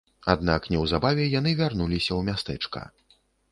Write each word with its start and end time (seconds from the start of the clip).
Аднак 0.33 0.65
неўзабаве 0.75 1.27
яны 1.39 1.53
вярнуліся 1.61 2.09
ў 2.19 2.21
мястэчка. 2.33 2.81